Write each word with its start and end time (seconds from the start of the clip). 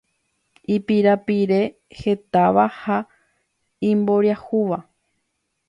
ipirapirehetáva 0.75 2.65
ha 2.81 2.97
imboriahúva 3.91 4.79